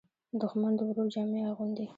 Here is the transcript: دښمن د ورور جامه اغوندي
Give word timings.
دښمن 0.41 0.73
د 0.77 0.79
ورور 0.87 1.07
جامه 1.15 1.39
اغوندي 1.51 1.85